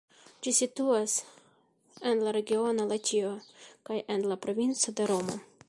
[0.45, 1.17] Ĝi situas
[2.11, 3.35] en la regiono Latio
[3.91, 5.39] kaj en la provinco de Romo.